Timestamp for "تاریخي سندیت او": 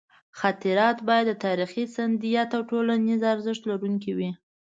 1.45-2.61